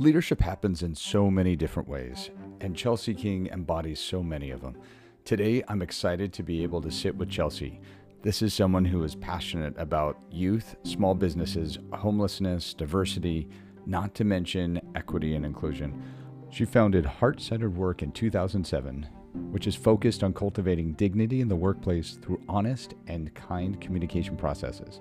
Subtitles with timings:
[0.00, 4.76] Leadership happens in so many different ways, and Chelsea King embodies so many of them.
[5.24, 7.80] Today, I'm excited to be able to sit with Chelsea.
[8.22, 13.48] This is someone who is passionate about youth, small businesses, homelessness, diversity,
[13.86, 16.00] not to mention equity and inclusion.
[16.48, 19.02] She founded Heart Centered Work in 2007,
[19.50, 25.00] which is focused on cultivating dignity in the workplace through honest and kind communication processes.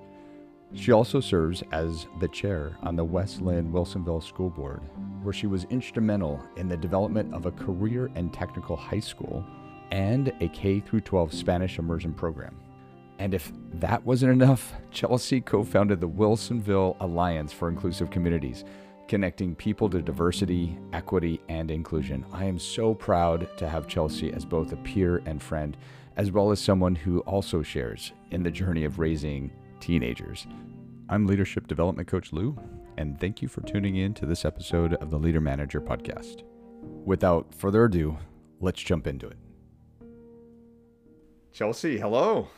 [0.74, 4.82] She also serves as the chair on the West Linn Wilsonville School Board,
[5.24, 9.46] where she was instrumental in the development of a career and technical high school
[9.92, 12.56] and a K 12 Spanish immersion program.
[13.20, 18.64] And if that wasn't enough, Chelsea co founded the Wilsonville Alliance for Inclusive Communities,
[19.08, 22.26] connecting people to diversity, equity, and inclusion.
[22.32, 25.78] I am so proud to have Chelsea as both a peer and friend,
[26.18, 30.48] as well as someone who also shares in the journey of raising teenagers.
[31.09, 32.58] I'm Leadership Development Coach Lou,
[32.97, 36.44] and thank you for tuning in to this episode of the Leader Manager Podcast.
[37.06, 38.17] Without further ado,
[38.59, 39.38] let's jump into it.
[41.53, 42.50] Chelsea, hello.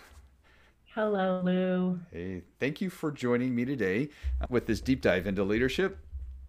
[0.96, 2.00] Hello, Lou.
[2.12, 4.10] Hey, thank you for joining me today
[4.50, 5.98] with this deep dive into leadership.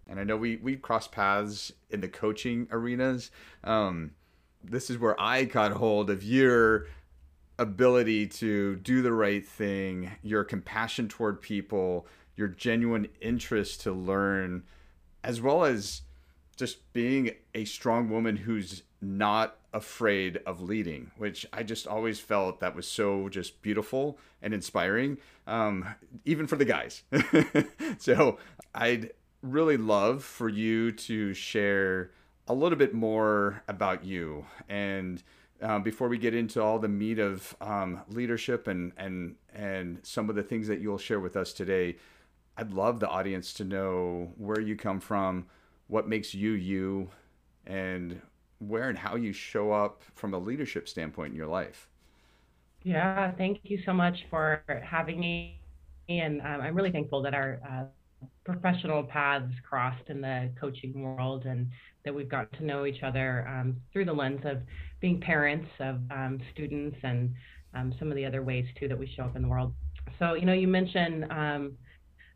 [0.09, 3.31] And I know we we cross paths in the coaching arenas.
[3.63, 4.11] Um,
[4.63, 6.87] this is where I caught hold of your
[7.61, 14.63] ability to do the right thing, your compassion toward people, your genuine interest to learn,
[15.23, 16.01] as well as
[16.57, 22.59] just being a strong woman who's not afraid of leading, which I just always felt
[22.59, 25.85] that was so just beautiful and inspiring, um,
[26.25, 27.03] even for the guys.
[27.99, 28.39] so
[28.73, 29.11] I'd
[29.43, 32.09] really love for you to share
[32.47, 35.21] a little bit more about you and
[35.61, 40.29] uh, before we get into all the meat of um, leadership and and and some
[40.29, 41.97] of the things that you'll share with us today,
[42.57, 45.45] I'd love the audience to know where you come from,
[45.87, 47.09] what makes you you,
[47.65, 48.21] and
[48.59, 51.89] where and how you show up from a leadership standpoint in your life.
[52.83, 55.59] Yeah, thank you so much for having me,
[56.09, 57.83] and um, I'm really thankful that our uh,
[58.45, 61.69] professional paths crossed in the coaching world and
[62.05, 64.57] that we've got to know each other um, through the lens of
[64.99, 67.33] being parents of um, students and
[67.73, 69.73] um, some of the other ways too that we show up in the world.
[70.19, 71.77] So, you know, you mentioned um,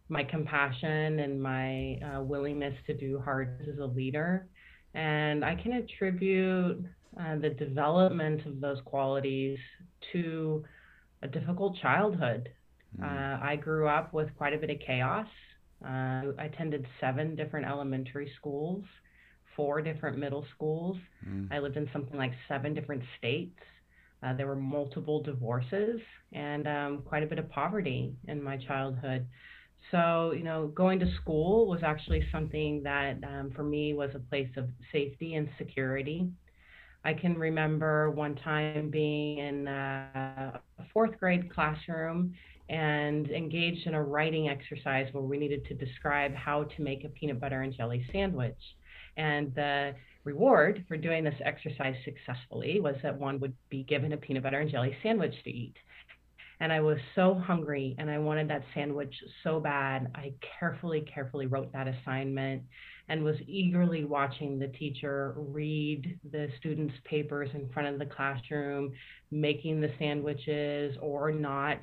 [0.10, 4.48] my compassion and my uh, willingness to do hard as a leader.
[4.94, 6.86] And I can attribute
[7.20, 9.58] uh, the development of those qualities
[10.14, 10.64] to
[11.22, 12.50] a difficult childhood.
[13.00, 13.04] Mm.
[13.04, 15.28] Uh, I grew up with quite a bit of chaos.
[15.84, 18.84] Uh, I attended seven different elementary schools
[19.56, 20.98] four different middle schools.
[21.28, 21.48] Mm.
[21.52, 23.58] I lived in something like seven different states.
[24.24, 26.00] Uh, there were multiple divorces
[26.34, 29.26] and um, quite a bit of poverty in my childhood.
[29.92, 34.20] So, you know, going to school was actually something that um, for me was a
[34.20, 36.30] place of safety and security.
[37.04, 40.60] I can remember one time being in a
[40.92, 42.34] fourth grade classroom
[42.70, 47.10] and engaged in a writing exercise where we needed to describe how to make a
[47.10, 48.58] peanut butter and jelly sandwich.
[49.18, 49.94] And the
[50.24, 54.60] reward for doing this exercise successfully was that one would be given a peanut butter
[54.60, 55.76] and jelly sandwich to eat.
[56.60, 60.10] And I was so hungry and I wanted that sandwich so bad.
[60.16, 62.64] I carefully, carefully wrote that assignment
[63.10, 68.94] and was eagerly watching the teacher read the students' papers in front of the classroom,
[69.32, 71.80] making the sandwiches or not.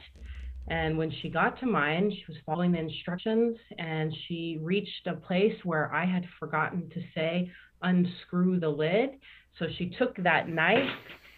[0.69, 5.15] And when she got to mine, she was following the instructions and she reached a
[5.15, 7.51] place where I had forgotten to say,
[7.83, 9.11] unscrew the lid.
[9.59, 10.89] So she took that knife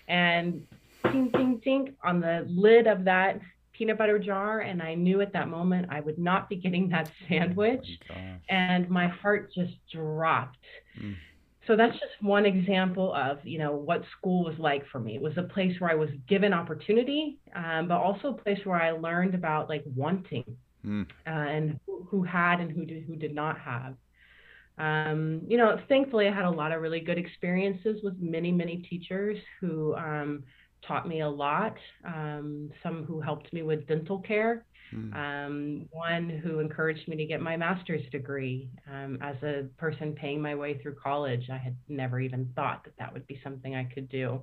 [0.09, 0.63] and
[1.05, 3.41] ding, ding, ding on the lid of that
[3.73, 4.61] peanut butter jar.
[4.61, 7.87] And I knew at that moment I would not be getting that sandwich.
[8.11, 8.15] Oh
[8.51, 10.59] and my heart just dropped.
[11.01, 11.17] Mm
[11.67, 15.23] so that's just one example of you know what school was like for me it
[15.23, 18.91] was a place where i was given opportunity um, but also a place where i
[18.91, 20.45] learned about like wanting
[20.85, 21.07] mm.
[21.27, 23.95] uh, and who, who, had and who did who did not have
[24.79, 28.79] um, you know thankfully i had a lot of really good experiences with many many
[28.89, 30.43] teachers who um,
[30.87, 34.65] taught me a lot um, some who helped me with dental care
[34.95, 35.15] Mm.
[35.15, 38.71] Um, one who encouraged me to get my master's degree.
[38.91, 42.95] Um, as a person paying my way through college, I had never even thought that
[42.99, 44.41] that would be something I could do.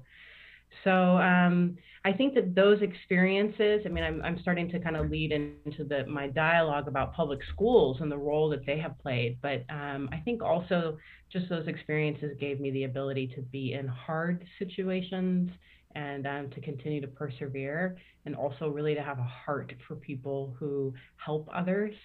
[0.85, 5.11] So um, I think that those experiences, I mean, I'm, I'm starting to kind of
[5.11, 9.37] lead into the, my dialogue about public schools and the role that they have played.
[9.41, 10.97] But um, I think also
[11.31, 15.51] just those experiences gave me the ability to be in hard situations
[15.95, 20.55] and um, to continue to persevere and also really to have a heart for people
[20.59, 21.95] who help others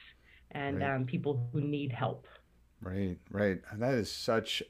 [0.52, 0.94] and right.
[0.94, 2.26] um, people who need help.
[2.80, 3.60] Right, right.
[3.70, 4.62] And that is such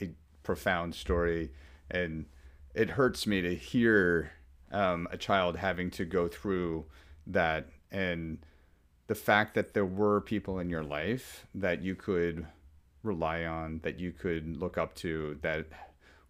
[0.00, 0.10] a
[0.42, 1.52] profound story.
[1.90, 2.26] And
[2.74, 4.32] it hurts me to hear
[4.72, 6.86] um, a child having to go through
[7.26, 7.68] that.
[7.90, 8.38] And
[9.06, 12.46] the fact that there were people in your life that you could
[13.02, 15.66] rely on, that you could look up to, that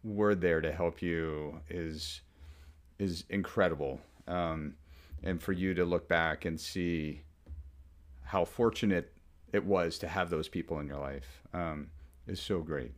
[0.04, 2.20] were there to help you is
[2.98, 4.00] is incredible.
[4.26, 4.74] Um,
[5.22, 7.22] and for you to look back and see
[8.22, 9.12] how fortunate
[9.52, 11.88] it was to have those people in your life um,
[12.26, 12.92] is so great.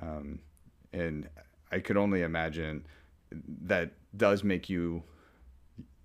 [0.00, 0.40] Um,
[0.92, 1.28] and
[1.70, 2.86] I could only imagine
[3.62, 5.02] that does make you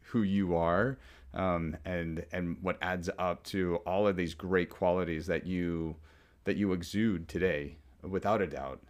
[0.02, 0.98] who you are
[1.34, 5.96] um, and and what adds up to all of these great qualities that you
[6.44, 8.82] that you exude today without a doubt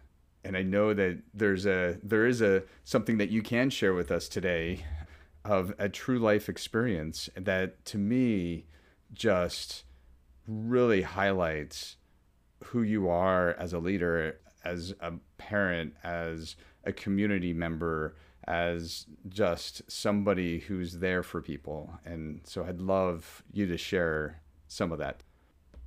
[0.44, 4.10] and I know that there's a there is a something that you can share with
[4.10, 4.84] us today
[5.44, 8.66] of a true life experience that to me
[9.12, 9.84] just
[10.46, 11.96] really highlights
[12.64, 18.16] who you are as a leader, as a parent, as a community member,
[18.46, 21.98] as just somebody who's there for people.
[22.04, 25.22] And so I'd love you to share some of that.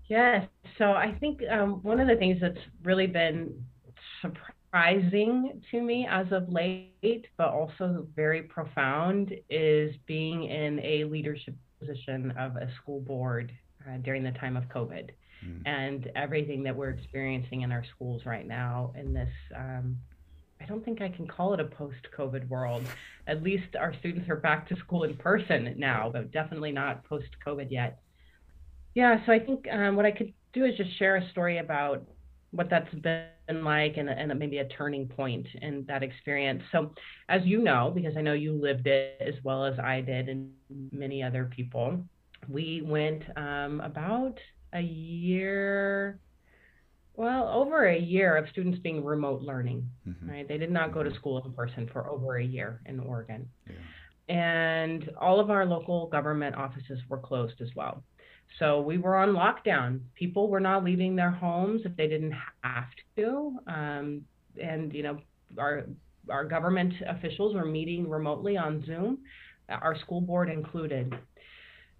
[0.06, 0.48] Yes.
[0.78, 3.66] So I think um, one of the things that's really been
[4.22, 11.56] surprising to me as of late, but also very profound, is being in a leadership
[11.80, 13.52] position of a school board
[13.88, 15.10] uh, during the time of COVID
[15.46, 15.62] mm.
[15.66, 19.30] and everything that we're experiencing in our schools right now in this.
[19.56, 19.98] Um,
[20.60, 22.84] I don't think I can call it a post COVID world.
[23.28, 27.30] At least our students are back to school in person now, but definitely not post
[27.46, 28.00] COVID yet.
[28.96, 32.04] Yeah, so I think um, what I could do is just share a story about
[32.52, 36.64] what that's been like and, and maybe a turning point in that experience.
[36.72, 36.94] So,
[37.30, 40.52] as you know, because I know you lived it as well as I did and
[40.92, 42.04] many other people,
[42.50, 44.38] we went um, about
[44.74, 46.20] a year,
[47.16, 50.30] well, over a year of students being remote learning, mm-hmm.
[50.30, 50.48] right?
[50.48, 51.18] They did not go to mm-hmm.
[51.18, 53.50] school in person for over a year in Oregon.
[53.68, 53.76] Yeah.
[54.30, 58.04] And all of our local government offices were closed as well.
[58.60, 60.00] So we were on lockdown.
[60.16, 62.34] People were not leaving their homes if they didn't
[62.64, 63.60] have to.
[63.68, 64.22] Um,
[64.62, 65.20] and, you know,
[65.58, 65.86] our,
[66.30, 69.20] our government officials were meeting remotely on Zoom,
[69.70, 71.16] our school board included.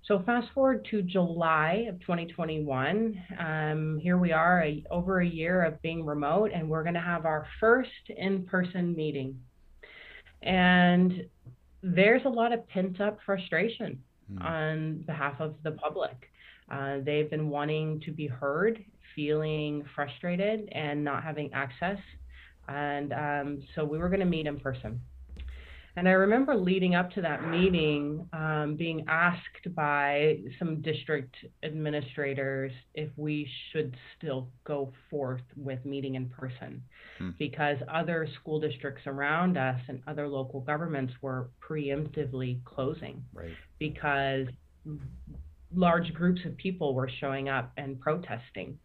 [0.08, 3.22] So fast forward to July of 2021.
[3.38, 7.02] Um, here we are, a, over a year of being remote, and we're going to
[7.02, 9.38] have our first in-person meeting.
[10.42, 11.26] And
[11.84, 14.02] there's a lot of pent-up frustration
[14.32, 14.44] mm.
[14.44, 16.30] on behalf of the public.
[16.70, 18.84] Uh, they've been wanting to be heard,
[19.16, 21.98] feeling frustrated, and not having access.
[22.68, 25.00] And um, so we were going to meet in person.
[25.98, 32.72] And I remember leading up to that meeting um, being asked by some district administrators
[32.94, 36.84] if we should still go forth with meeting in person
[37.18, 37.32] hmm.
[37.40, 43.54] because other school districts around us and other local governments were preemptively closing right.
[43.80, 44.46] because
[45.76, 48.78] large groups of people were showing up and protesting.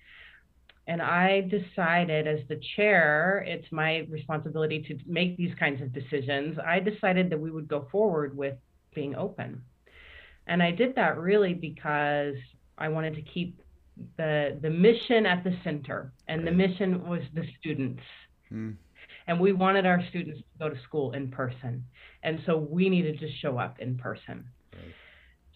[0.87, 6.58] And I decided, as the chair, it's my responsibility to make these kinds of decisions.
[6.58, 8.56] I decided that we would go forward with
[8.94, 9.62] being open.
[10.46, 12.34] And I did that really because
[12.79, 13.60] I wanted to keep
[14.17, 18.03] the the mission at the center, and the mission was the students.
[18.48, 18.70] Hmm.
[19.29, 21.84] And we wanted our students to go to school in person,
[22.24, 24.44] and so we needed to show up in person.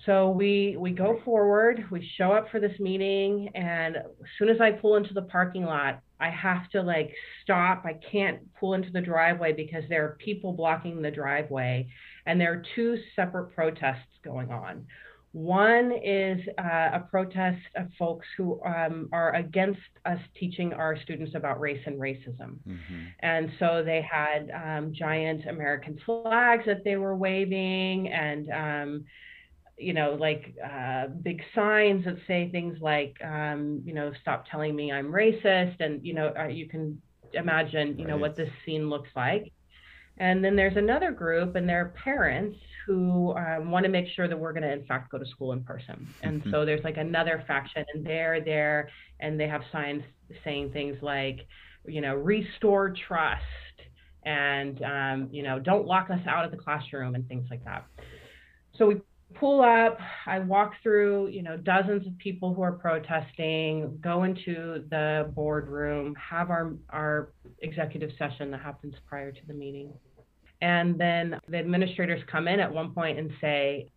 [0.04, 4.02] So we we go forward, we show up for this meeting, and as
[4.38, 7.12] soon as I pull into the parking lot, I have to like
[7.42, 7.84] stop.
[7.84, 11.88] I can't pull into the driveway because there are people blocking the driveway,
[12.26, 14.86] and there are two separate protests going on.
[15.32, 21.34] One is uh, a protest of folks who um, are against us teaching our students
[21.34, 22.56] about race and racism.
[22.66, 23.04] Mm-hmm.
[23.20, 29.04] And so they had um, giant American flags that they were waving and um,
[29.78, 34.74] you know, like uh, big signs that say things like, um, you know, stop telling
[34.74, 37.00] me I'm racist, and you know, uh, you can
[37.32, 38.12] imagine, you right.
[38.12, 39.52] know, what this scene looks like.
[40.18, 44.38] And then there's another group, and their parents who um, want to make sure that
[44.38, 46.08] we're going to, in fact, go to school in person.
[46.22, 46.50] And mm-hmm.
[46.50, 48.88] so there's like another faction, and they're there,
[49.20, 50.02] and they have signs
[50.42, 51.46] saying things like,
[51.86, 53.42] you know, restore trust,
[54.24, 57.84] and um, you know, don't lock us out of the classroom, and things like that.
[58.78, 59.02] So we
[59.34, 64.84] pull up i walk through you know dozens of people who are protesting go into
[64.90, 69.92] the boardroom have our our executive session that happens prior to the meeting
[70.62, 73.90] and then the administrators come in at one point and say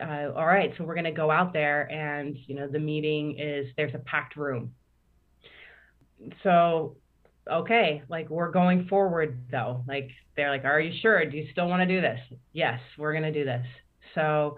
[0.00, 3.36] uh, all right so we're going to go out there and you know the meeting
[3.38, 4.72] is there's a packed room
[6.42, 6.96] so
[7.50, 9.84] okay, like we're going forward though.
[9.86, 11.24] Like they're like, are you sure?
[11.24, 12.18] Do you still want to do this?
[12.52, 13.64] Yes, we're going to do this.
[14.14, 14.56] So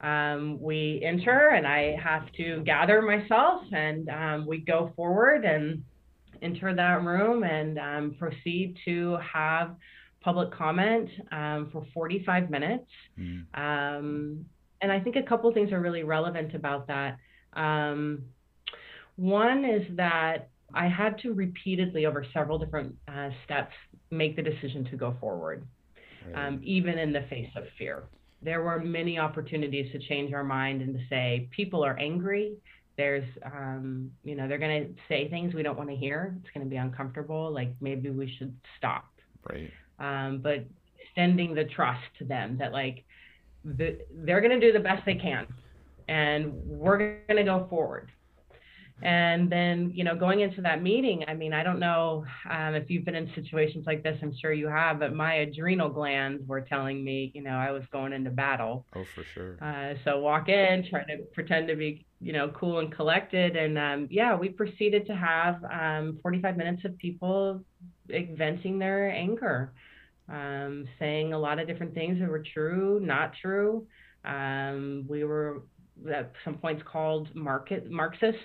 [0.00, 5.84] um, we enter and I have to gather myself and um, we go forward and
[6.42, 9.76] enter that room and um, proceed to have
[10.22, 12.86] public comment um, for 45 minutes.
[13.18, 13.44] Mm.
[14.82, 17.18] and I think a couple things are really relevant about that.
[17.52, 18.22] Um,
[19.16, 23.74] one is that I had to repeatedly, over several different uh, steps,
[24.10, 25.66] make the decision to go forward,
[26.26, 26.46] right.
[26.48, 28.04] um, even in the face of fear.
[28.42, 32.54] There were many opportunities to change our mind and to say, people are angry.
[32.96, 36.36] There's, um, you know, they're going to say things we don't want to hear.
[36.40, 37.52] It's going to be uncomfortable.
[37.52, 39.08] Like maybe we should stop.
[39.50, 39.70] Right.
[39.98, 40.64] Um, but
[41.14, 43.04] sending the trust to them that, like,
[43.64, 45.46] the, they're going to do the best they can
[46.10, 48.10] and we're going to go forward
[49.02, 52.90] and then, you know, going into that meeting, I mean, I don't know um, if
[52.90, 56.60] you've been in situations like this, I'm sure you have, but my adrenal glands were
[56.60, 58.86] telling me, you know, I was going into battle.
[58.94, 59.58] Oh, for sure.
[59.62, 63.56] Uh, so walk in, try to pretend to be, you know, cool and collected.
[63.56, 67.64] And um, yeah, we proceeded to have um, 45 minutes of people
[68.08, 69.72] venting their anger,
[70.28, 73.86] um, saying a lot of different things that were true, not true.
[74.24, 75.62] Um, we were
[76.12, 78.40] at some points called market Marxists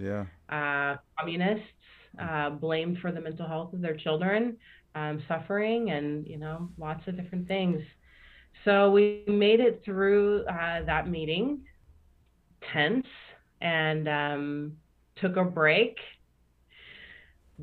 [0.00, 0.26] yeah.
[0.48, 1.64] Uh, communists
[2.20, 4.56] uh, blamed for the mental health of their children
[4.94, 7.80] um, suffering and you know lots of different things.
[8.64, 11.60] So we made it through uh, that meeting
[12.72, 13.06] tense
[13.60, 14.72] and um,
[15.16, 15.96] took a break,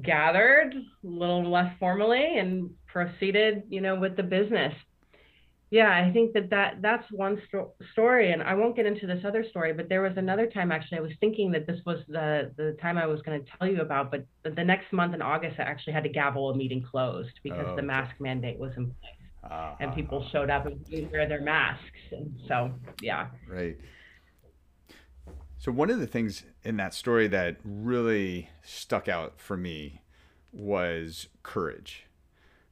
[0.01, 4.73] gathered a little less formally, and proceeded you know with the business
[5.69, 9.23] yeah i think that, that that's one sto- story and i won't get into this
[9.25, 12.51] other story but there was another time actually i was thinking that this was the
[12.57, 15.59] the time i was going to tell you about but the next month in august
[15.59, 18.85] i actually had to gavel a meeting closed because oh, the mask mandate was in
[18.85, 19.13] place.
[19.49, 22.69] Uh, and people showed up and didn't wear their masks and so
[23.01, 23.27] yeah.
[23.47, 23.77] Right.
[25.57, 30.01] So one of the things in that story that really stuck out for me
[30.51, 32.06] was courage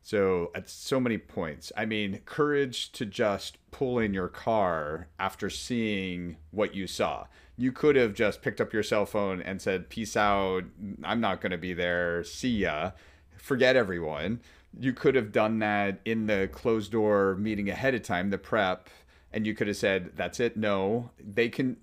[0.06, 5.50] so at so many points, I mean, courage to just pull in your car after
[5.50, 7.26] seeing what you saw.
[7.58, 10.66] You could have just picked up your cell phone and said, "Peace out.
[11.02, 12.24] I'm not going to be there.
[12.24, 12.92] See ya."
[13.38, 14.42] Forget everyone.
[14.80, 18.90] You could have done that in the closed door meeting ahead of time, the prep,
[19.34, 20.56] and you could have said, "That's it.
[20.56, 21.78] No, they can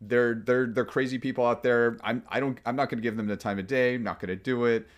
[0.00, 1.96] they're they're they're crazy people out there.
[2.02, 3.94] I'm I don't I'm not going to give them the time of day.
[3.94, 4.88] I'm not going to do it."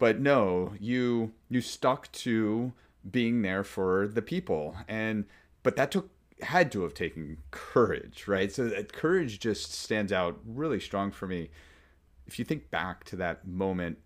[0.00, 2.72] But no you you stuck to
[3.08, 4.76] being there for the people.
[4.88, 5.26] And
[5.62, 6.10] but that took
[6.42, 8.50] had to have taken courage right?
[8.50, 11.50] So that courage just stands out really strong for me.
[12.26, 13.98] If you think back to that moment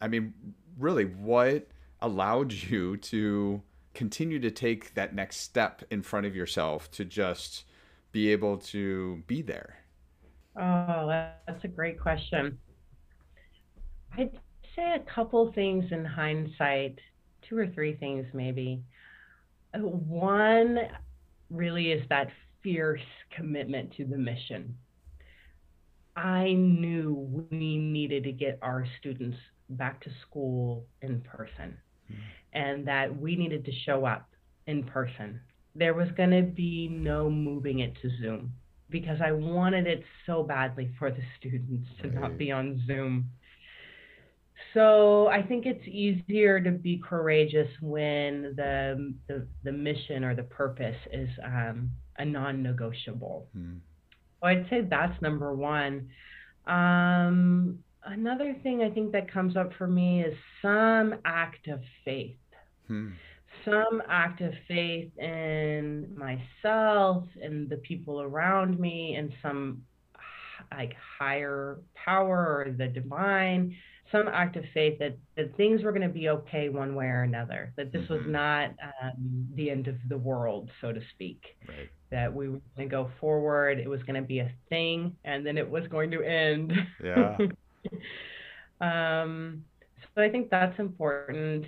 [0.00, 0.34] i mean
[0.78, 1.68] really what
[2.02, 3.62] allowed you to
[3.94, 7.64] continue to take that next step in front of yourself to just
[8.10, 9.76] be able to be there?
[10.56, 11.06] Oh
[11.46, 12.58] that's a great question.
[14.16, 14.30] I
[14.76, 16.98] say a couple things in hindsight,
[17.48, 18.82] two or three things maybe.
[19.74, 20.78] One
[21.50, 22.28] really is that
[22.62, 23.00] fierce
[23.34, 24.76] commitment to the mission.
[26.16, 29.38] I knew we needed to get our students
[29.70, 31.76] back to school in person
[32.10, 32.20] mm-hmm.
[32.52, 34.28] and that we needed to show up
[34.66, 35.40] in person.
[35.74, 38.52] There was going to be no moving it to Zoom
[38.90, 42.20] because I wanted it so badly for the students to right.
[42.20, 43.30] not be on Zoom.
[44.74, 50.44] So I think it's easier to be courageous when the the, the mission or the
[50.44, 53.48] purpose is um, a non-negotiable.
[53.52, 53.74] Hmm.
[54.40, 56.08] So I'd say that's number one.
[56.66, 62.36] Um, another thing I think that comes up for me is some act of faith.
[62.88, 63.10] Hmm.
[63.64, 69.82] Some act of faith in myself and the people around me and some
[70.70, 73.76] like higher power or the divine
[74.12, 77.22] some act of faith that, that things were going to be okay one way or
[77.22, 78.14] another, that this mm-hmm.
[78.14, 78.70] was not
[79.02, 81.42] um, the end of the world, so to speak.
[81.66, 81.88] Right.
[82.10, 85.44] That we were going to go forward, it was going to be a thing, and
[85.44, 86.72] then it was going to end.
[87.02, 87.38] Yeah.
[88.80, 89.64] um,
[90.14, 91.64] so I think that's important.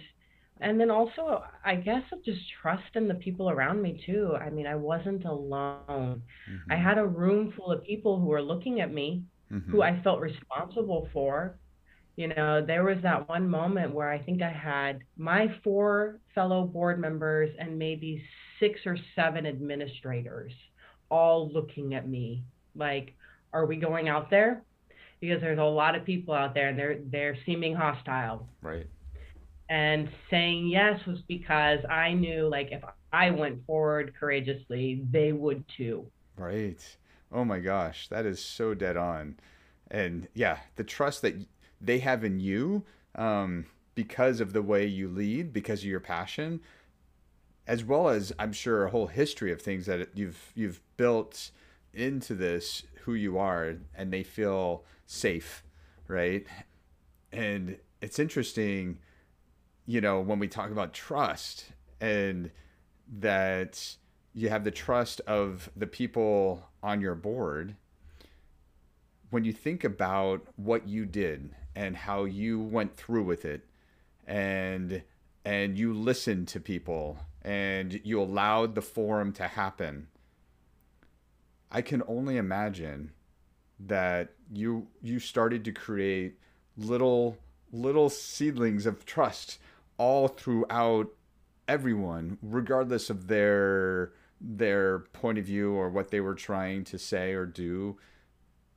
[0.60, 4.36] And then also, I guess just trust in the people around me too.
[4.40, 6.22] I mean, I wasn't alone.
[6.50, 6.72] Mm-hmm.
[6.72, 9.70] I had a room full of people who were looking at me, mm-hmm.
[9.70, 11.56] who I felt responsible for,
[12.16, 16.64] you know, there was that one moment where I think I had my four fellow
[16.64, 18.22] board members and maybe
[18.60, 20.52] six or seven administrators
[21.10, 22.44] all looking at me
[22.76, 23.14] like,
[23.52, 24.62] are we going out there?
[25.26, 28.46] because there's a lot of people out there and they're they're seeming hostile.
[28.60, 28.86] Right.
[29.70, 35.64] And saying yes was because I knew like if I went forward courageously, they would
[35.76, 36.06] too.
[36.36, 36.78] Right.
[37.32, 39.36] Oh my gosh, that is so dead on.
[39.90, 41.34] And yeah, the trust that
[41.80, 46.60] they have in you um, because of the way you lead, because of your passion,
[47.66, 51.50] as well as I'm sure a whole history of things that you've you've built
[51.92, 55.62] into this who you are, and they feel safe,
[56.08, 56.46] right?
[57.32, 58.98] And it's interesting,
[59.86, 61.66] you know, when we talk about trust
[62.00, 62.50] and
[63.20, 63.96] that
[64.32, 67.76] you have the trust of the people on your board.
[69.30, 73.66] When you think about what you did and how you went through with it
[74.26, 75.02] and
[75.44, 80.08] and you listened to people and you allowed the forum to happen.
[81.70, 83.12] I can only imagine
[83.80, 86.38] that you you started to create
[86.76, 87.36] little
[87.72, 89.58] little seedlings of trust
[89.98, 91.08] all throughout
[91.66, 97.32] everyone regardless of their their point of view or what they were trying to say
[97.32, 97.96] or do.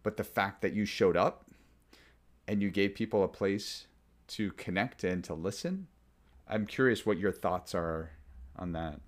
[0.04, 1.47] But the fact that you showed up
[2.48, 3.88] and you gave people a place
[4.28, 5.88] to connect and to listen
[6.48, 8.12] i'm curious what your thoughts are
[8.58, 9.00] on that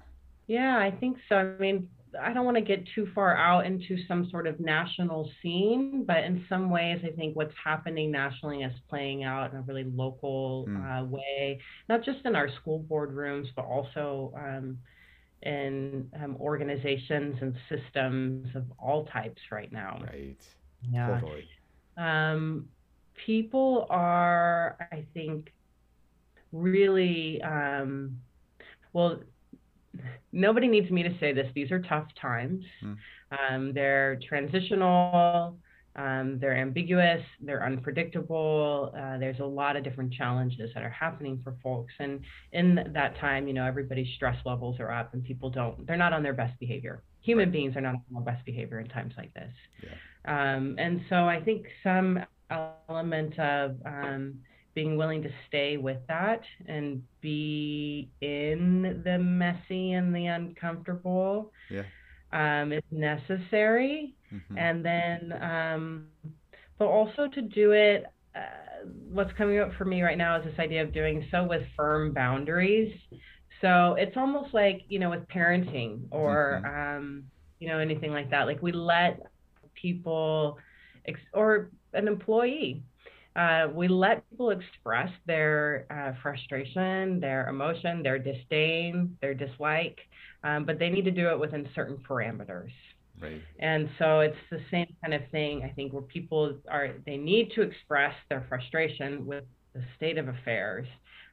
[0.48, 1.88] yeah i think so i mean
[2.20, 6.24] I don't want to get too far out into some sort of national scene, but
[6.24, 10.66] in some ways, I think what's happening nationally is playing out in a really local
[10.68, 11.02] mm.
[11.02, 14.78] uh, way, not just in our school board rooms, but also um,
[15.44, 20.00] in um, organizations and systems of all types right now.
[20.02, 20.42] Right.
[20.92, 21.20] Yeah.
[21.20, 21.48] Totally.
[21.98, 22.70] Um,
[23.26, 25.52] people are, I think,
[26.52, 28.18] really um,
[28.94, 29.20] well
[30.32, 31.48] nobody needs me to say this.
[31.56, 32.64] These are tough times.
[32.84, 32.98] Mm.
[33.32, 35.58] Um, they're transitional.
[35.96, 37.22] Um, they're ambiguous.
[37.42, 38.94] They're unpredictable.
[38.96, 41.94] Uh, there's a lot of different challenges that are happening for folks.
[42.00, 42.22] And
[42.54, 45.86] in that time, you know, everybody's stress levels are up, and people don't.
[45.86, 47.04] They're not on their best behavior.
[47.22, 47.54] Human right.
[47.54, 49.52] beings are not on their best behavior in times like this.
[49.84, 50.56] Yeah.
[50.56, 54.36] Um, and so I think some element of um,
[54.76, 61.84] being willing to stay with that and be in the messy and the uncomfortable yeah.
[62.32, 64.16] um, is necessary.
[64.34, 64.58] Mm-hmm.
[64.58, 66.08] And then, um,
[66.78, 70.60] but also to do it, uh, what's coming up for me right now is this
[70.60, 72.94] idea of doing so with firm boundaries.
[73.62, 76.98] So it's almost like, you know, with parenting or, mm-hmm.
[76.98, 77.24] um,
[77.60, 78.46] you know, anything like that.
[78.46, 79.20] Like we let
[79.74, 80.58] people
[81.10, 82.84] ex- or an employee
[83.36, 89.98] uh, we let people express their uh, frustration, their emotion, their disdain, their dislike,
[90.44, 92.72] um, but they need to do it within certain parameters.
[93.22, 93.42] Right.
[93.60, 97.52] And so it's the same kind of thing, I think, where people are, they need
[97.56, 99.44] to express their frustration with
[99.74, 100.88] the state of affairs.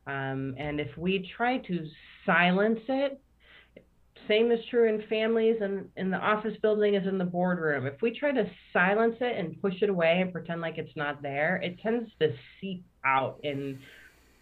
[0.07, 1.87] Um, and if we try to
[2.25, 3.21] silence it,
[4.29, 7.87] same is true in families and in the office building as in the boardroom.
[7.87, 11.23] If we try to silence it and push it away and pretend like it's not
[11.23, 13.79] there, it tends to seep out in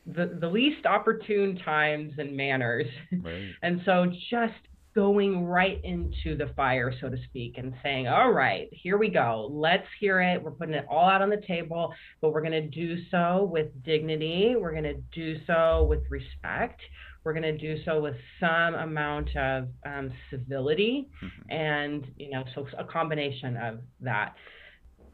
[0.07, 2.87] the, the least opportune times and manners.
[3.23, 3.51] Right.
[3.63, 4.55] and so just
[4.95, 9.49] going right into the fire, so to speak, and saying, all right, here we go.
[9.51, 10.43] Let's hear it.
[10.43, 13.67] We're putting it all out on the table, but we're going to do so with
[13.83, 14.55] dignity.
[14.57, 16.81] We're going to do so with respect.
[17.25, 21.51] We're going to do so with some amount of um, civility, mm-hmm.
[21.51, 24.35] and you know, so a combination of that.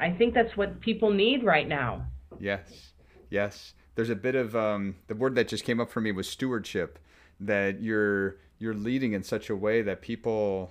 [0.01, 2.07] I think that's what people need right now.
[2.41, 2.93] Yes,
[3.31, 3.75] yes.
[3.95, 6.99] There's a bit of um, the word that just came up for me was stewardship.
[7.39, 10.71] That you're you're leading in such a way that people,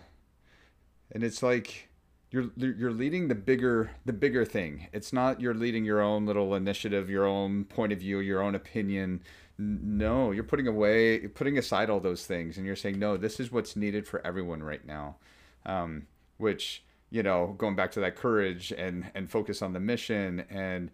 [1.12, 1.89] and it's like
[2.32, 4.88] you're you're leading the bigger the bigger thing.
[4.93, 8.56] It's not you're leading your own little initiative, your own point of view, your own
[8.56, 9.21] opinion
[9.60, 13.52] no you're putting away putting aside all those things and you're saying no this is
[13.52, 15.17] what's needed for everyone right now.
[15.65, 20.45] Um, which you know going back to that courage and and focus on the mission
[20.50, 20.89] and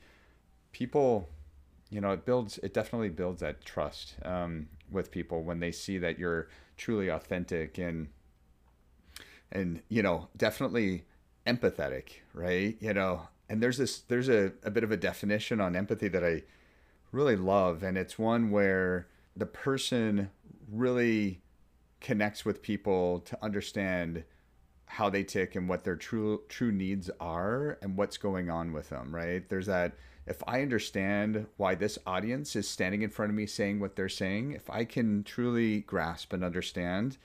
[0.71, 1.29] people
[1.89, 5.97] you know it builds it definitely builds that trust um, with people when they see
[5.99, 6.47] that you're
[6.77, 8.07] truly authentic and
[9.51, 11.05] and you know definitely
[11.45, 12.75] empathetic right?
[12.79, 16.23] You know and there's this there's a, a bit of a definition on empathy that
[16.23, 16.41] i
[17.15, 17.81] really love.
[17.81, 20.29] And it's one where the person
[20.71, 21.41] really
[22.01, 24.23] connects with people to understand
[24.87, 28.89] how they tick and what their true true needs are and what's going on with
[28.89, 29.93] them right there's that
[30.27, 34.07] if i understand why this audience is standing in front of me saying what they're
[34.07, 37.17] saying if i can truly grasp and understand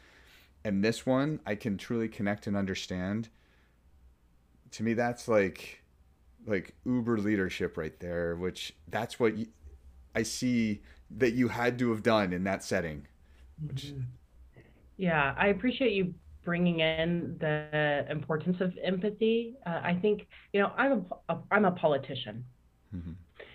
[0.64, 3.28] and this one i can truly connect and understand
[4.70, 5.80] to me that's like
[6.46, 9.34] like uber leadership right there, which that's what
[10.14, 10.82] I see
[11.18, 13.06] that you had to have done in that setting.
[13.64, 13.86] Which...
[13.86, 14.00] Mm-hmm.
[14.96, 19.56] Yeah, I appreciate you bringing in the importance of empathy.
[19.66, 22.44] Uh, I think you know I'm a, a I'm a politician,
[22.94, 23.12] mm-hmm.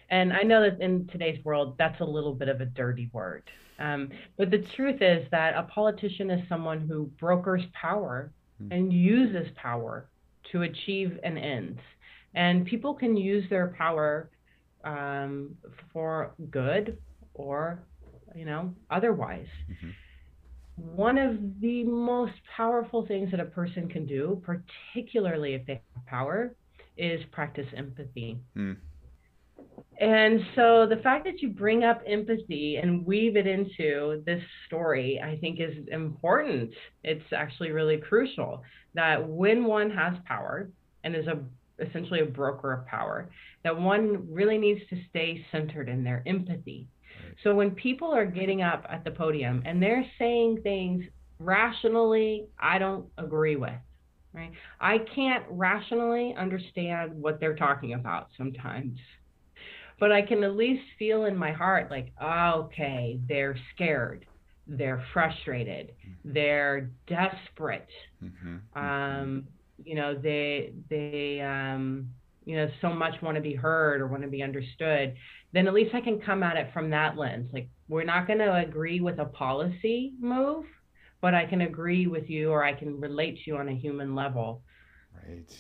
[0.09, 3.43] and I know that in today's world that's a little bit of a dirty word.
[3.77, 8.71] Um, but the truth is that a politician is someone who brokers power mm-hmm.
[8.71, 10.07] and uses power
[10.51, 11.79] to achieve an end,
[12.33, 14.29] and people can use their power
[14.85, 15.55] um,
[15.91, 16.97] for good
[17.33, 17.83] or
[18.35, 19.47] you know otherwise.
[19.69, 19.89] Mm-hmm
[20.75, 26.05] one of the most powerful things that a person can do, particularly if they have
[26.05, 26.53] power,
[26.97, 28.37] is practice empathy.
[28.57, 28.77] Mm.
[29.99, 35.21] And so the fact that you bring up empathy and weave it into this story,
[35.23, 36.73] I think is important.
[37.03, 38.61] It's actually really crucial
[38.93, 40.69] that when one has power
[41.05, 41.39] and is a
[41.79, 43.29] essentially a broker of power,
[43.63, 46.87] that one really needs to stay centered in their empathy
[47.43, 51.03] so when people are getting up at the podium and they're saying things
[51.39, 53.73] rationally, I don't agree with,
[54.33, 54.51] right?
[54.79, 58.97] I can't rationally understand what they're talking about sometimes.
[59.99, 64.25] But I can at least feel in my heart like, oh, okay, they're scared,
[64.67, 66.33] they're frustrated, mm-hmm.
[66.33, 67.87] they're desperate.
[68.21, 68.77] Mm-hmm.
[68.77, 69.47] Um,
[69.83, 72.09] you know, they they um,
[72.45, 75.15] you know so much want to be heard or want to be understood
[75.51, 77.49] then at least i can come at it from that lens.
[77.51, 80.65] Like we're not going to agree with a policy move
[81.21, 84.15] but i can agree with you or i can relate to you on a human
[84.15, 84.61] level.
[85.27, 85.51] Right.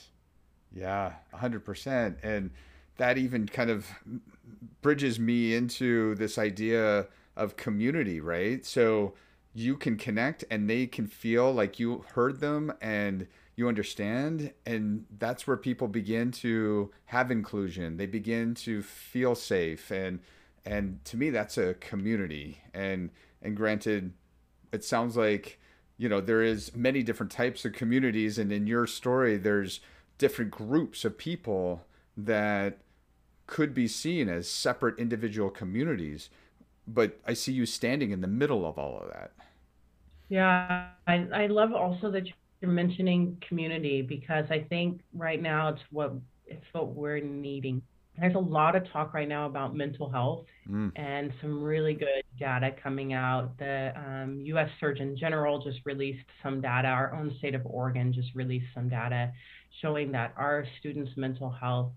[0.71, 2.51] Yeah 100% and
[2.97, 3.87] that even kind of
[4.81, 8.65] bridges me into this idea of community right?
[8.65, 9.15] So
[9.53, 15.05] you can connect and they can feel like you heard them and you understand and
[15.17, 17.97] that's where people begin to have inclusion.
[17.97, 20.19] They begin to feel safe and
[20.65, 22.59] and to me that's a community.
[22.73, 24.13] And and granted
[24.71, 25.59] it sounds like
[25.97, 29.79] you know there is many different types of communities and in your story there's
[30.17, 31.85] different groups of people
[32.17, 32.79] that
[33.47, 36.29] could be seen as separate individual communities
[36.87, 39.31] but i see you standing in the middle of all of that.
[40.29, 42.27] Yeah i, I love also that
[42.65, 46.13] you're mentioning community because I think right now it's what
[46.47, 47.81] it's what we're needing.
[48.17, 50.91] There's a lot of talk right now about mental health mm.
[50.95, 53.57] and some really good data coming out.
[53.59, 54.69] The um, U.S.
[54.79, 56.87] Surgeon General just released some data.
[56.87, 59.33] Our own state of Oregon just released some data
[59.81, 61.91] showing that our students' mental health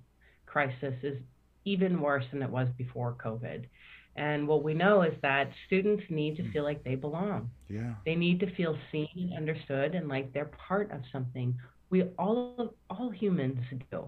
[0.45, 1.19] crisis is
[1.65, 3.65] even worse than it was before COVID.
[4.19, 6.51] And what we know is that students need to hmm.
[6.51, 7.51] feel like they belong.
[7.69, 7.95] Yeah.
[8.05, 11.57] They need to feel seen and understood and like they're part of something.
[11.91, 14.05] We all all humans do.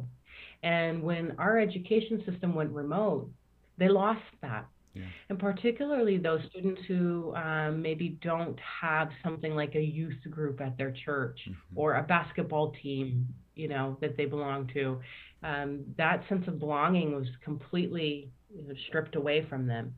[0.62, 3.30] And when our education system went remote,
[3.78, 4.66] they lost that.
[4.94, 5.04] Yeah.
[5.28, 10.76] And particularly those students who um, maybe don't have something like a youth group at
[10.76, 11.78] their church mm-hmm.
[11.78, 15.00] or a basketball team, you know, that they belong to.
[15.44, 18.30] Um, that sense of belonging was completely
[18.86, 19.94] stripped away from them.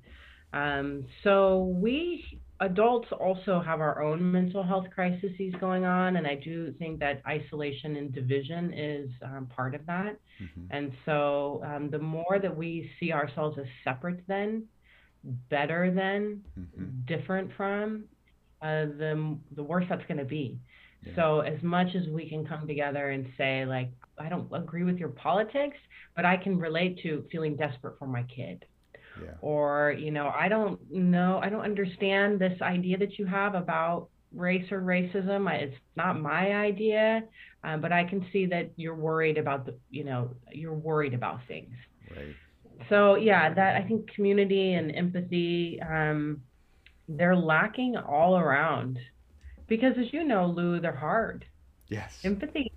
[0.53, 6.37] Um, so we adults also have our own mental health crises going on, and I
[6.37, 10.17] do think that isolation and division is um, part of that.
[10.41, 10.67] Mm-hmm.
[10.71, 14.65] And so um, the more that we see ourselves as separate than,
[15.51, 16.85] better than, mm-hmm.
[17.07, 18.05] different from,
[18.61, 20.61] uh, the the worse that's going to be.
[21.05, 21.13] Yeah.
[21.17, 24.99] So as much as we can come together and say like I don't agree with
[24.99, 25.77] your politics,
[26.15, 28.65] but I can relate to feeling desperate for my kid.
[29.23, 29.33] Yeah.
[29.43, 34.09] or you know i don't know i don't understand this idea that you have about
[34.35, 35.53] race or racism.
[35.53, 37.23] It's not my idea
[37.63, 41.41] um, but i can see that you're worried about the you know you're worried about
[41.47, 41.75] things.
[42.11, 42.35] Right.
[42.89, 46.41] So yeah that i think community and empathy um,
[47.09, 48.99] they're lacking all around
[49.77, 51.47] because as you know lou they're hard.
[51.89, 52.21] Yes.
[52.25, 52.73] Empathy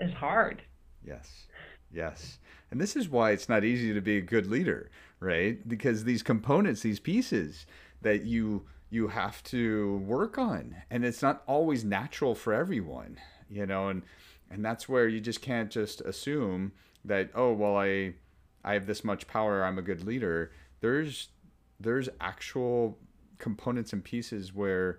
[0.00, 0.62] is hard.
[1.04, 1.46] Yes.
[1.92, 2.38] Yes.
[2.70, 5.66] And this is why it's not easy to be a good leader right?
[5.66, 7.66] Because these components, these pieces
[8.02, 13.66] that you you have to work on, and it's not always natural for everyone, you
[13.66, 14.02] know, and
[14.50, 16.72] and that's where you just can't just assume
[17.04, 18.14] that oh well I
[18.64, 20.52] I have this much power, I'm a good leader.
[20.80, 21.28] There's
[21.80, 22.98] there's actual
[23.38, 24.98] components and pieces where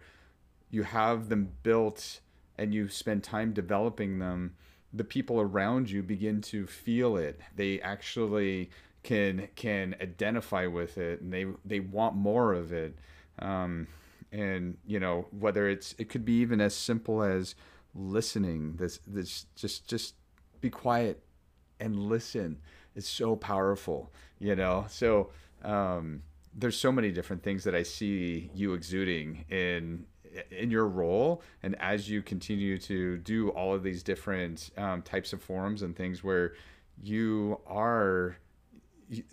[0.69, 2.19] you have them built
[2.57, 4.55] and you spend time developing them
[4.93, 7.39] the people around you begin to feel it.
[7.55, 8.69] They actually
[9.03, 12.97] can can identify with it and they they want more of it.
[13.39, 13.87] Um,
[14.31, 17.55] and you know whether it's it could be even as simple as
[17.95, 20.15] listening this this just just
[20.61, 21.23] be quiet
[21.79, 22.57] and listen.
[22.95, 24.85] It's so powerful, you know?
[24.89, 25.29] So,
[25.63, 26.23] um,
[26.55, 30.05] there's so many different things that I see you exuding in
[30.51, 35.33] in your role and as you continue to do all of these different um, types
[35.33, 36.53] of forums and things where
[37.01, 38.37] you are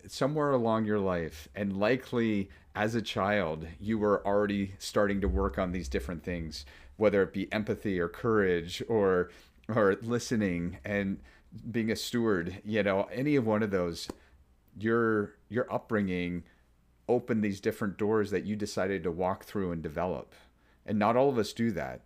[0.07, 5.59] somewhere along your life and likely as a child you were already starting to work
[5.59, 6.65] on these different things
[6.97, 9.31] whether it be empathy or courage or
[9.69, 11.19] or listening and
[11.71, 14.09] being a steward you know any of one of those
[14.79, 16.43] your your upbringing
[17.09, 20.33] opened these different doors that you decided to walk through and develop
[20.87, 22.03] and not all of us do that.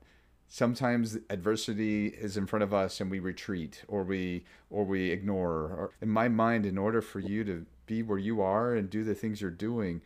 [0.49, 5.51] Sometimes adversity is in front of us and we retreat or we or we ignore.
[5.51, 9.05] Or in my mind in order for you to be where you are and do
[9.05, 10.01] the things you're doing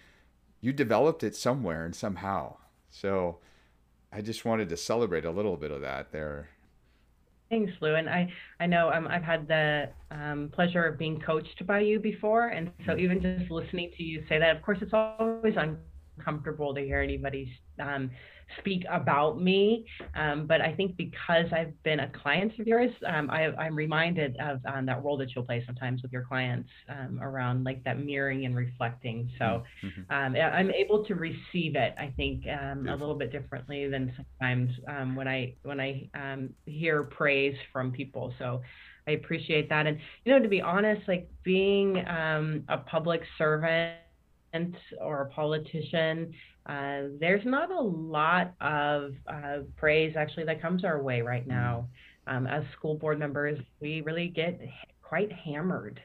[0.62, 2.56] you developed it somewhere and somehow.
[2.88, 3.38] So
[4.14, 6.48] i just wanted to celebrate a little bit of that there.
[7.50, 7.96] Thanks, Lou.
[7.96, 11.98] And I, I know um, I've had the um, pleasure of being coached by you
[11.98, 12.48] before.
[12.48, 15.54] And so even just listening to you say that, of course, it's always
[16.16, 18.10] uncomfortable to hear anybody's um,
[18.58, 19.86] speak about me.
[20.14, 24.36] Um, but I think because I've been a client of yours, um, I, am reminded
[24.40, 27.98] of um, that role that you'll play sometimes with your clients um, around like that
[27.98, 29.30] mirroring and reflecting.
[29.38, 30.12] So mm-hmm.
[30.12, 34.70] um, I'm able to receive it, I think, um, a little bit differently than sometimes
[35.16, 36.08] when I when I
[36.66, 38.32] hear praise from people.
[38.38, 38.62] So
[39.06, 39.86] I appreciate that.
[39.86, 43.96] And you know, to be honest, like being a public servant
[45.00, 46.32] or a politician
[46.66, 51.88] uh, there's not a lot of uh, praise actually that comes our way right now.
[52.26, 54.60] Um, as school board members, we really get
[55.02, 56.00] quite hammered.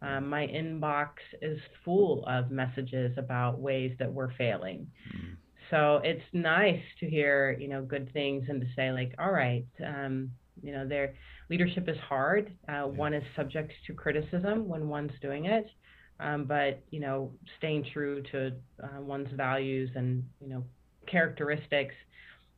[0.00, 1.08] Um, my inbox
[1.42, 4.86] is full of messages about ways that we're failing.
[5.16, 5.36] Mm.
[5.70, 9.66] So it's nice to hear, you know, good things and to say like, all right,
[9.84, 10.30] um,
[10.62, 11.14] you know, their
[11.50, 12.52] leadership is hard.
[12.68, 12.84] Uh, yeah.
[12.84, 15.66] One is subject to criticism when one's doing it
[16.20, 18.52] um, but you know, staying true to
[18.82, 20.64] uh, one's values and you know
[21.06, 21.94] characteristics.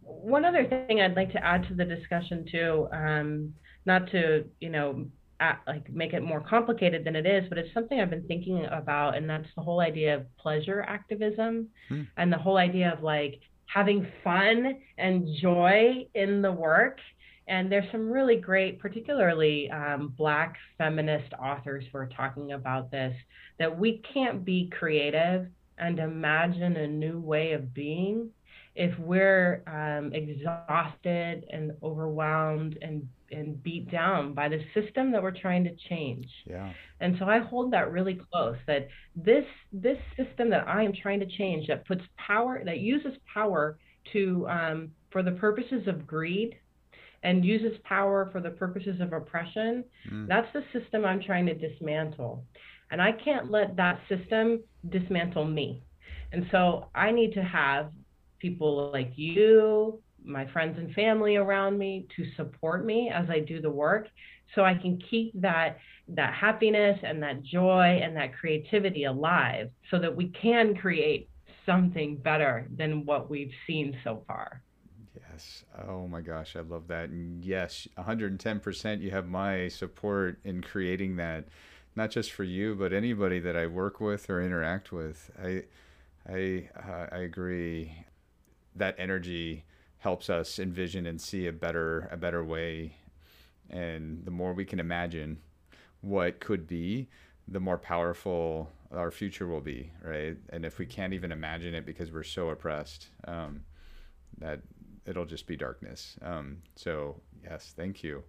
[0.02, 4.70] One other thing I'd like to add to the discussion too, um, not to you
[4.70, 5.06] know
[5.40, 8.66] at, like make it more complicated than it is, but it's something I've been thinking
[8.70, 12.02] about, and that's the whole idea of pleasure activism, hmm.
[12.16, 16.98] and the whole idea of like having fun and joy in the work
[17.48, 23.14] and there's some really great, particularly um, Black feminist authors who are talking about this
[23.58, 25.46] that we can't be creative
[25.78, 28.30] and imagine a new way of being
[28.74, 35.30] if we're um, exhausted and overwhelmed and and beat down by the system that we're
[35.30, 36.26] trying to change.
[36.46, 36.72] Yeah.
[37.00, 41.20] And so I hold that really close that this this system that I am trying
[41.20, 43.78] to change that puts power that uses power
[44.12, 46.56] to um, for the purposes of greed
[47.22, 50.28] and uses power for the purposes of oppression, mm.
[50.28, 52.44] that's the system I'm trying to dismantle.
[52.90, 55.82] And I can't let that system dismantle me.
[56.32, 57.90] And so I need to have
[58.38, 63.60] people like you, my friends and family around me to support me as I do
[63.60, 64.08] the work
[64.54, 65.78] so I can keep that
[66.08, 71.28] that happiness and that joy and that creativity alive so that we can create
[71.66, 74.62] something better than what we've seen so far.
[75.38, 75.64] Yes.
[75.86, 77.10] Oh my gosh, I love that.
[77.10, 81.44] And yes, 110% you have my support in creating that
[81.94, 85.30] not just for you but anybody that I work with or interact with.
[85.40, 85.62] I
[86.28, 88.04] I uh, I agree
[88.76, 89.64] that energy
[89.98, 92.96] helps us envision and see a better a better way
[93.70, 95.38] and the more we can imagine
[96.02, 97.08] what could be,
[97.48, 100.36] the more powerful our future will be, right?
[100.50, 103.62] And if we can't even imagine it because we're so oppressed, um,
[104.38, 104.60] that
[105.08, 106.16] it'll just be darkness.
[106.22, 108.22] Um, so yes, thank you.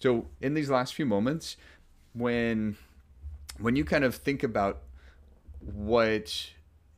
[0.00, 1.56] So in these last few moments,
[2.12, 2.76] when
[3.58, 4.82] when you kind of think about
[5.60, 6.50] what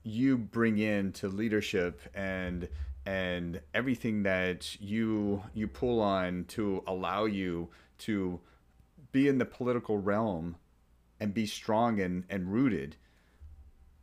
[0.03, 2.69] you bring in to leadership and
[3.05, 8.41] and everything that you you pull on to allow you to
[9.13, 10.57] be in the political realm
[11.19, 12.97] and be strong and, and rooted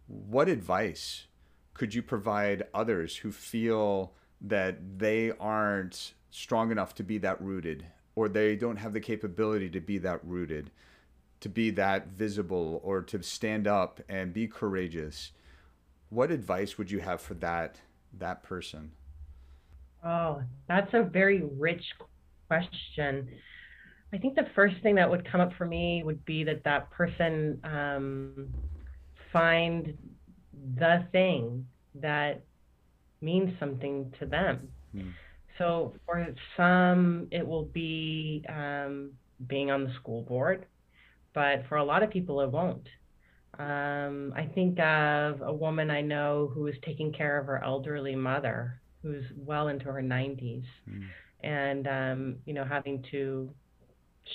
[0.08, 1.26] what advice
[1.74, 7.86] could you provide others who feel that they aren't strong enough to be that rooted
[8.16, 10.70] or they don't have the capability to be that rooted
[11.40, 15.32] to be that visible or to stand up and be courageous
[16.14, 17.82] what advice would you have for that
[18.20, 18.92] that person?
[20.04, 21.84] Oh that's a very rich
[22.48, 23.28] question.
[24.14, 26.92] I think the first thing that would come up for me would be that that
[26.92, 28.54] person um,
[29.32, 29.98] find
[30.78, 32.44] the thing that
[33.24, 34.70] means something to them.
[34.96, 35.12] Mm.
[35.58, 39.12] So for some, it will be um,
[39.48, 40.66] being on the school board.
[41.34, 42.88] but for a lot of people, it won't.
[43.60, 48.16] Um, I think of a woman I know who is taking care of her elderly
[48.16, 51.04] mother, who's well into her 90s, mm.
[51.44, 53.50] and um, you know having to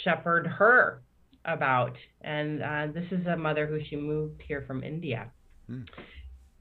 [0.05, 1.03] shepherd her
[1.45, 1.97] about.
[2.21, 5.31] And uh, this is a mother who she moved here from India,
[5.69, 5.85] mm.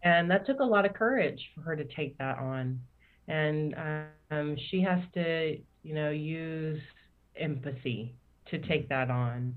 [0.08, 2.80] And that took a lot of courage for her to take that on.
[3.28, 3.76] And
[4.32, 6.82] um, she has to, you know, use
[7.36, 8.16] empathy
[8.50, 9.56] to take that on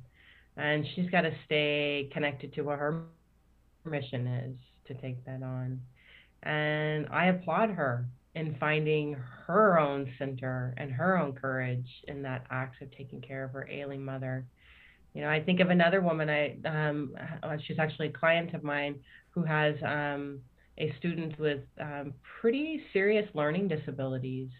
[0.57, 3.05] and she's got to stay connected to what her
[3.85, 5.81] mission is to take that on.
[6.43, 12.47] And I applaud her in finding her own center and her own courage in that
[12.51, 14.45] act of taking care of her ailing mother.
[15.15, 16.31] You know, I think of another woman.
[16.31, 18.97] I um, uh, she's actually a client of mine
[19.31, 20.41] who has um,
[20.79, 24.51] a student with um, pretty serious learning disabilities.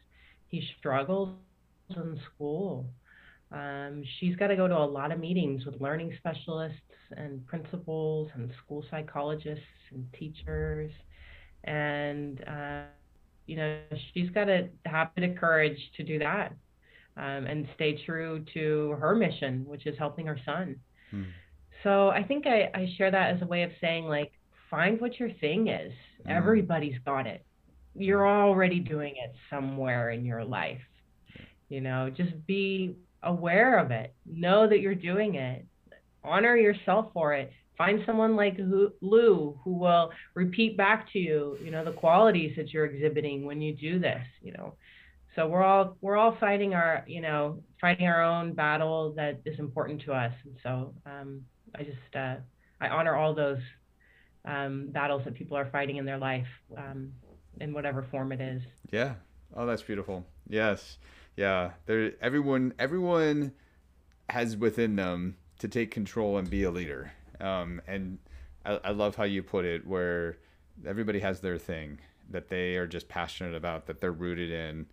[0.49, 1.37] He struggles
[1.97, 2.87] in school
[3.53, 6.79] um, she's got to go to a lot of meetings with learning specialists
[7.17, 10.93] and principals and school psychologists and teachers.
[11.65, 12.83] And, uh,
[13.47, 13.81] you know,
[14.15, 16.55] she's got to have the courage to do that
[17.21, 20.77] um, and stay true to her mission, which is helping her son.
[21.11, 21.25] Hmm.
[21.83, 24.33] So I think I, I share that as a way of saying, like,
[24.71, 25.93] find what your thing is.
[26.25, 26.31] Hmm.
[26.31, 27.45] Everybody's got it.
[27.95, 30.81] You're already doing it somewhere in your life.
[31.69, 34.15] You know, just be aware of it.
[34.27, 35.67] Know that you're doing it.
[36.25, 37.53] Honor yourself for it.
[37.77, 42.73] Find someone like Lou who will repeat back to you, you know, the qualities that
[42.73, 44.75] you're exhibiting when you do this, you know.
[45.37, 49.59] So we're all we're all fighting our, you know, fighting our own battle that is
[49.59, 50.33] important to us.
[50.45, 51.43] And so um,
[51.75, 52.37] I just uh,
[52.81, 53.61] I honor all those
[54.45, 57.13] um, battles that people are fighting in their life, um,
[57.61, 58.63] in whatever form it is.
[58.91, 59.15] Yeah.
[59.55, 60.25] Oh, that's beautiful.
[60.49, 60.99] Yes
[61.41, 63.53] yeah there everyone everyone
[64.29, 68.19] has within them to take control and be a leader um, and
[68.65, 70.37] I, I love how you put it where
[70.87, 74.87] everybody has their thing that they are just passionate about that they're rooted in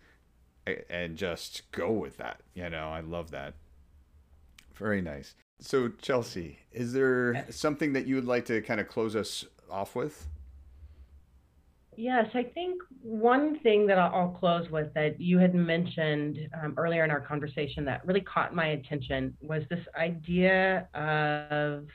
[0.90, 2.90] and just go with that you know?
[2.90, 3.54] I love that.
[4.76, 5.36] Very nice.
[5.60, 9.96] So chelsea is there something that you would like to kind of close us off
[9.96, 10.28] with?
[12.00, 16.76] Yes, I think one thing that I'll, I'll close with that you had mentioned um,
[16.78, 21.88] earlier in our conversation that really caught my attention was this idea of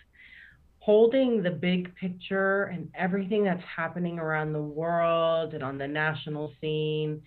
[0.80, 6.52] holding the big picture and everything that's happening around the world and on the national
[6.60, 7.22] scene,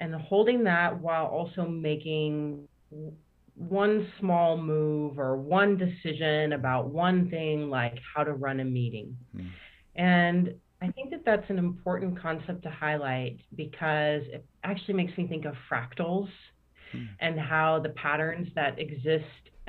[0.00, 2.66] and holding that while also making
[3.54, 9.16] one small move or one decision about one thing, like how to run a meeting.
[9.36, 9.48] Mm.
[9.96, 10.54] And
[10.84, 15.46] I think that that's an important concept to highlight because it actually makes me think
[15.46, 16.28] of fractals
[16.92, 17.04] hmm.
[17.20, 19.24] and how the patterns that exist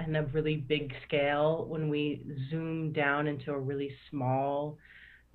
[0.05, 4.77] in a really big scale, when we zoom down into a really small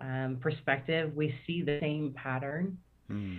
[0.01, 2.77] um, perspective, we see the same pattern.
[3.09, 3.39] Hmm.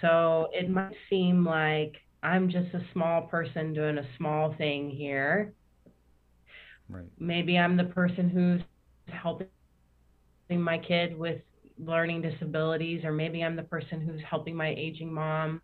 [0.00, 5.52] So it might seem like I'm just a small person doing a small thing here.
[6.88, 7.06] Right.
[7.18, 8.62] Maybe I'm the person who's
[9.12, 9.48] helping
[10.50, 11.40] my kid with
[11.78, 15.62] learning disabilities, or maybe I'm the person who's helping my aging mom.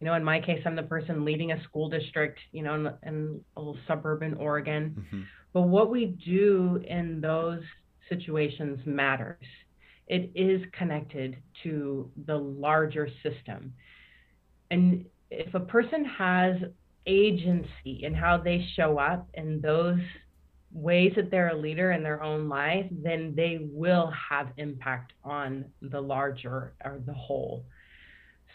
[0.00, 2.86] You know, in my case, I'm the person leading a school district, you know, in,
[3.02, 4.94] in a little suburban Oregon.
[4.98, 5.22] Mm-hmm.
[5.52, 7.62] But what we do in those
[8.08, 9.44] situations matters.
[10.08, 13.74] It is connected to the larger system.
[14.70, 16.56] And if a person has
[17.06, 20.00] agency in how they show up in those
[20.72, 25.64] ways that they're a leader in their own life, then they will have impact on
[25.80, 27.64] the larger or the whole.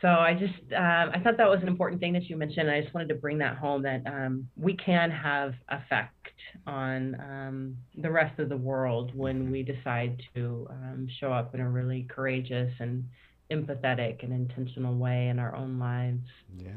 [0.02, 2.70] So I just um, I thought that was an important thing that you mentioned.
[2.70, 6.23] I just wanted to bring that home that um, we can have effect
[6.68, 11.62] on um, the rest of the world when we decide to um, show up in
[11.62, 13.04] a really courageous and
[13.52, 16.28] empathetic and intentional way in our own lives.
[16.58, 16.72] Yeah,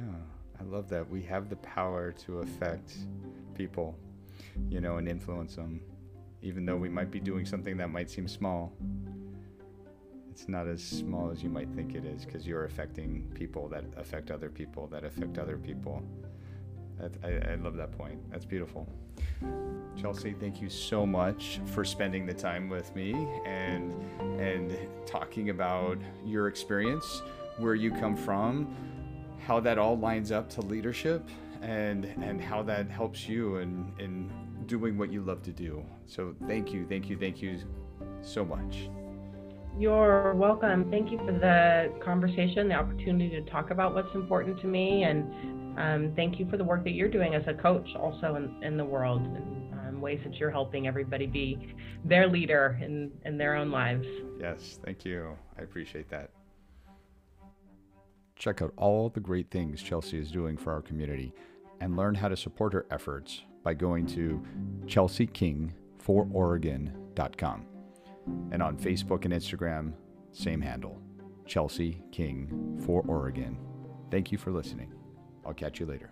[0.61, 1.09] I love that.
[1.09, 2.97] We have the power to affect
[3.55, 3.97] people
[4.69, 5.81] you know, and influence them.
[6.43, 8.73] Even though we might be doing something that might seem small,
[10.31, 13.85] it's not as small as you might think it is because you're affecting people that
[13.97, 16.03] affect other people that affect other people.
[17.23, 18.19] I, I love that point.
[18.31, 18.89] That's beautiful.
[19.97, 23.13] Chelsea, thank you so much for spending the time with me
[23.45, 23.95] and
[24.41, 24.77] and
[25.07, 27.23] talking about your experience,
[27.59, 28.75] where you come from,
[29.47, 31.29] how that all lines up to leadership,
[31.63, 34.31] and and how that helps you in in
[34.67, 35.85] doing what you love to do.
[36.07, 37.59] So thank you, thank you, thank you
[38.23, 38.89] so much.
[39.79, 40.91] You're welcome.
[40.91, 45.05] Thank you for the conversation, the opportunity to talk about what's important to me.
[45.05, 45.31] And
[45.77, 48.77] um, thank you for the work that you're doing as a coach also in, in
[48.77, 51.75] the world and um, ways that you're helping everybody be
[52.05, 54.07] their leader in, in their own lives.
[54.41, 55.37] Yes, thank you.
[55.59, 56.31] I appreciate that.
[58.37, 61.33] Check out all the great things Chelsea is doing for our community
[61.81, 64.43] and learn how to support her efforts by going to
[64.87, 67.67] chelseakingfororegon.com.
[68.51, 69.93] And on Facebook and Instagram,
[70.33, 71.01] same handle,
[71.47, 73.57] Chelsea King for Oregon.
[74.11, 74.96] Thank you for listening.
[75.47, 76.11] I'll catch you later.